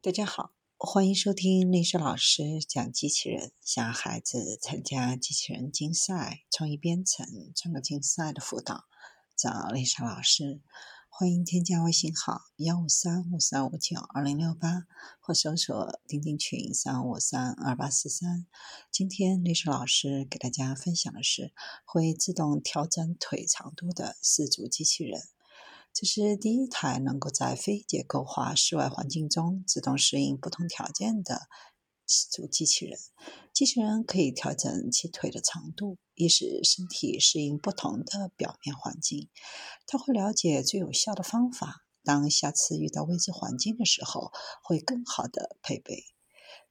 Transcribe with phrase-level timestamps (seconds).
[0.00, 8.84] 大家好，欢迎收听历史老师讲机器人，向孩子参加机器人竞赛、创意编程、创客竞赛的辅导，
[9.36, 10.60] 找历史老师。
[11.08, 14.86] 欢迎添加微信号幺五三五三五九二零六八，
[15.18, 18.46] 或搜索钉钉群三五三二八四三。
[18.92, 21.52] 今天历史老师给大家分享的是
[21.84, 25.22] 会自动调整腿长度的四足机器人。
[26.00, 31.48] 这是第一台能够在非结构化室外环境中自动适应不同条件的
[32.06, 32.96] 四足机器人。
[33.52, 39.28] 机器人可以调整其腿的长度，以使身体适应不同的表面环境。
[39.88, 44.30] 它会了解最有效的方法，当下次遇到未知环境的时候，
[44.62, 46.04] 会更好的配备。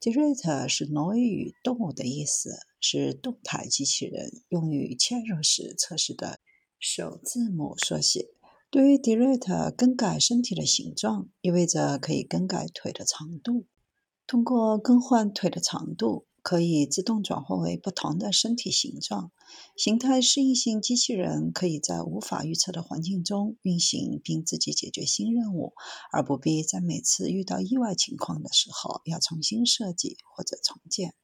[0.00, 6.40] Direct 是挪威语“动物”的意思，是动态机器人用于嵌入式测试的
[6.78, 8.33] 首字母缩写。
[8.74, 13.66] 对于 Direct 更改身体的形状，意味着可以更改腿的长度。
[14.26, 19.30] 通过更换腿的长度，可以自动转换为不同的身体形状。
[19.76, 25.74] 形态适应性机器人可以在无法预测的环境中运行，并自己解决新任务，
[26.10, 31.14] 而不必在每次遇到意外情况的时候要重新设计或者重建。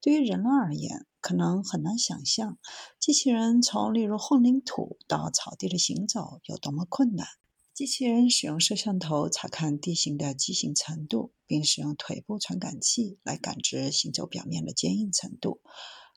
[0.00, 2.58] 对于人类而言，可能很难想象，
[2.98, 7.26] 机器人从例如混凝土到草地的行走有多么困难。
[7.74, 15.60] 机器人使用摄像头查看地形的畸形程度，并使用腿部传感器来感知行走表面的坚硬程度。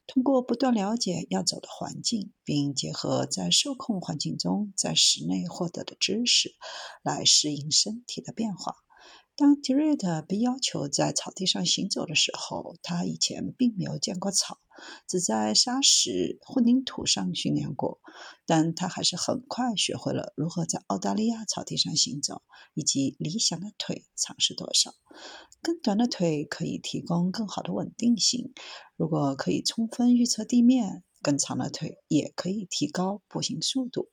[0.07, 6.55] 通过不断了解要走的环境，并结合在受控环境中在室内获得的知识，
[7.03, 8.75] 来适应身体的变化。
[9.35, 14.59] 当 Direct 被要求在草地上行走的时候，他以前并没有见过草，
[15.07, 17.99] 只在沙石、混凝土上训练过。
[18.45, 22.43] 但他还是很快学会了如何在澳大利亚草地上行走，
[22.73, 24.93] 以及理想的腿长是多少。
[25.61, 28.53] 更短的腿可以提供更好的稳定性。
[28.95, 34.09] 如果可以充分预测地面，更长的腿也可以提高步行速度。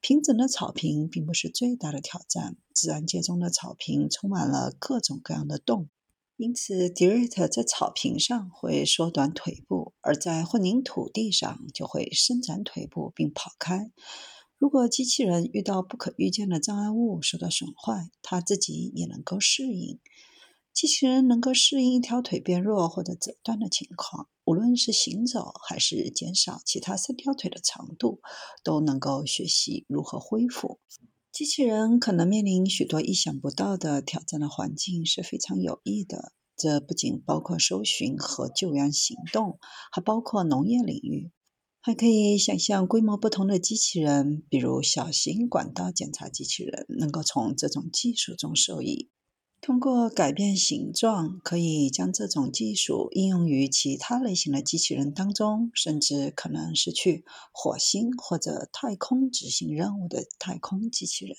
[0.00, 2.56] 平整的草坪并不是最大的挑战。
[2.72, 5.88] 自然界中的草坪充满了各种各样的洞，
[6.36, 13.90] 因此 Dirt 在草坪上会缩短腿部，而在混凝土地上就会伸展腿部并跑开。
[14.56, 19.98] 如果机器人遇到不可预见的障碍物受到损坏，它自己也能够适应。
[20.72, 28.22] 机器人能够适应一条腿变弱或者折断的情况，无论是行走还是减少其他三条腿的长度，
[28.64, 30.80] 都能够学习如何恢复。
[31.30, 39.58] 机器人可能面临许多意想不到的挑战的环境是非常有益的，这不仅包括搜寻和救援行动，
[39.92, 41.30] 还包括农业领域。
[41.82, 49.10] 还可以想象规模不同的机器人，比如小型管道检查机器人，能够从这种技术中受益。
[49.60, 61.36] 通过改变形状，可以将这种技术应用于其他类型的机器人当中，甚至可能是去火星或者太空执行任务的太空机器人。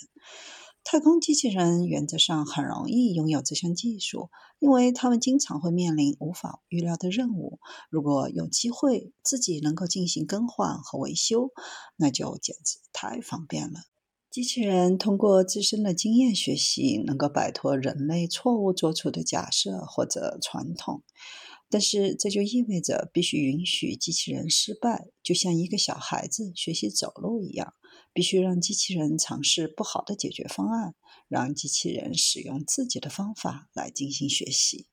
[0.84, 4.30] 太空机器人原则上很容易拥有这项技术，
[4.60, 7.60] 因为他们经常会面临无法预料的任务。
[7.90, 11.52] 如果有机会自己能够进行更换和维修，
[11.96, 13.82] 那就简直太方便了。
[14.32, 21.02] 机器人通过自身的经验学习，能够摆脱人类错误做出的假设或者传统。
[21.68, 27.74] 但是，这就意味着必须允许机器人失败，就像一个小孩子学习走路一样，
[28.14, 30.94] 必须让机器人尝试不好的解决方案，
[31.28, 34.86] 让机器人使用自己的方法来进行学习。